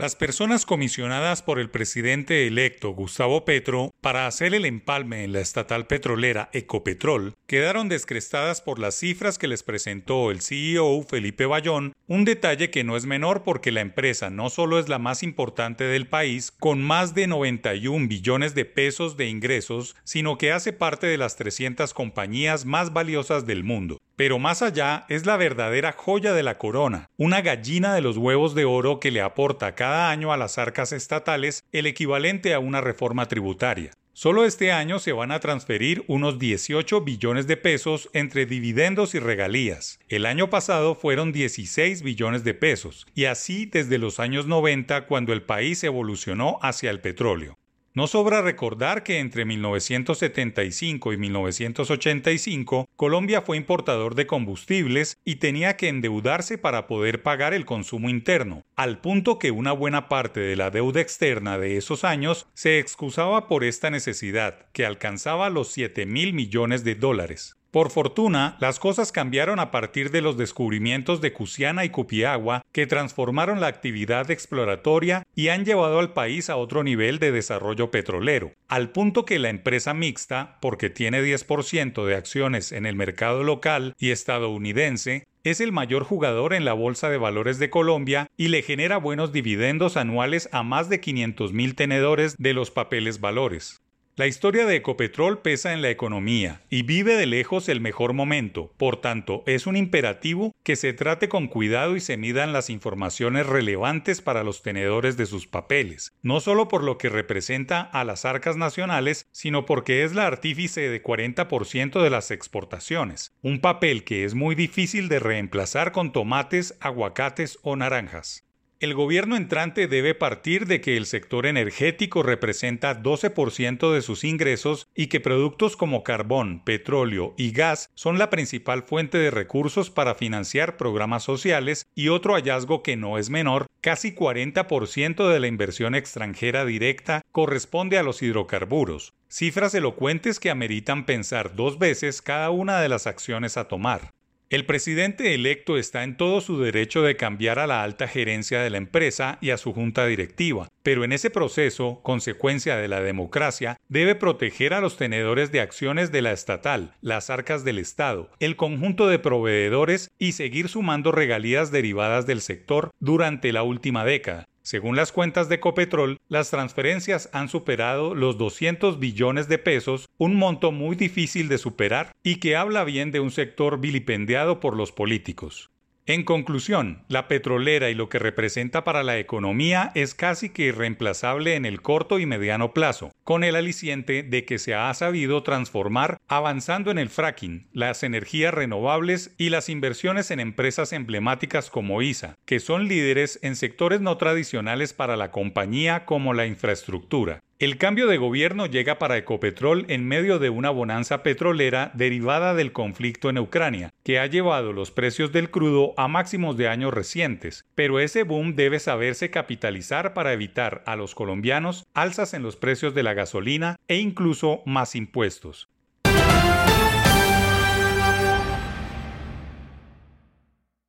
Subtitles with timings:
[0.00, 5.40] Las personas comisionadas por el presidente electo Gustavo Petro para hacer el empalme en la
[5.40, 11.92] estatal petrolera Ecopetrol quedaron descrestadas por las cifras que les presentó el CEO Felipe Bayón,
[12.06, 15.84] un detalle que no es menor porque la empresa no solo es la más importante
[15.84, 21.08] del país, con más de 91 billones de pesos de ingresos, sino que hace parte
[21.08, 23.98] de las 300 compañías más valiosas del mundo.
[24.20, 28.54] Pero más allá es la verdadera joya de la corona, una gallina de los huevos
[28.54, 32.82] de oro que le aporta cada año a las arcas estatales el equivalente a una
[32.82, 33.92] reforma tributaria.
[34.12, 39.20] Solo este año se van a transferir unos 18 billones de pesos entre dividendos y
[39.20, 39.98] regalías.
[40.10, 45.32] El año pasado fueron 16 billones de pesos, y así desde los años 90 cuando
[45.32, 47.56] el país evolucionó hacia el petróleo.
[47.92, 55.78] No sobra recordar que entre 1975 y 1985 Colombia fue importador de combustibles y tenía
[55.78, 60.54] que endeudarse para poder pagar el consumo interno, al punto que una buena parte de
[60.54, 66.04] la deuda externa de esos años se excusaba por esta necesidad, que alcanzaba los 7
[66.04, 67.56] mil millones de dólares.
[67.70, 72.88] Por fortuna, las cosas cambiaron a partir de los descubrimientos de Cusiana y Cupiagua que
[72.88, 78.52] transformaron la actividad exploratoria y han llevado al país a otro nivel de desarrollo petrolero,
[78.66, 83.94] al punto que la empresa mixta, porque tiene 10% de acciones en el mercado local
[83.98, 88.60] y estadounidense, es el mayor jugador en la Bolsa de Valores de Colombia y le
[88.62, 93.80] genera buenos dividendos anuales a más de 500 mil tenedores de los papeles valores.
[94.20, 98.70] La historia de Ecopetrol pesa en la economía y vive de lejos el mejor momento,
[98.76, 103.46] por tanto es un imperativo que se trate con cuidado y se midan las informaciones
[103.46, 108.26] relevantes para los tenedores de sus papeles, no solo por lo que representa a las
[108.26, 114.26] arcas nacionales, sino porque es la artífice de 40% de las exportaciones, un papel que
[114.26, 118.49] es muy difícil de reemplazar con tomates, aguacates o naranjas.
[118.80, 124.88] El gobierno entrante debe partir de que el sector energético representa 12% de sus ingresos
[124.96, 130.14] y que productos como carbón, petróleo y gas son la principal fuente de recursos para
[130.14, 135.94] financiar programas sociales y otro hallazgo que no es menor, casi 40% de la inversión
[135.94, 142.80] extranjera directa corresponde a los hidrocarburos, cifras elocuentes que ameritan pensar dos veces cada una
[142.80, 144.10] de las acciones a tomar.
[144.50, 148.70] El presidente electo está en todo su derecho de cambiar a la alta gerencia de
[148.70, 153.76] la empresa y a su junta directiva, pero en ese proceso, consecuencia de la democracia,
[153.88, 158.56] debe proteger a los tenedores de acciones de la estatal, las arcas del Estado, el
[158.56, 164.94] conjunto de proveedores y seguir sumando regalías derivadas del sector durante la última década, según
[164.94, 170.70] las cuentas de Ecopetrol, las transferencias han superado los 200 billones de pesos, un monto
[170.70, 175.70] muy difícil de superar y que habla bien de un sector vilipendiado por los políticos.
[176.10, 181.54] En conclusión, la petrolera y lo que representa para la economía es casi que irreemplazable
[181.54, 186.18] en el corto y mediano plazo, con el aliciente de que se ha sabido transformar
[186.26, 192.34] avanzando en el fracking, las energías renovables y las inversiones en empresas emblemáticas como ISA,
[192.44, 197.38] que son líderes en sectores no tradicionales para la compañía como la infraestructura.
[197.60, 202.72] El cambio de gobierno llega para Ecopetrol en medio de una bonanza petrolera derivada del
[202.72, 207.66] conflicto en Ucrania, que ha llevado los precios del crudo a máximos de años recientes,
[207.74, 212.94] pero ese boom debe saberse capitalizar para evitar a los colombianos alzas en los precios
[212.94, 215.68] de la gasolina e incluso más impuestos.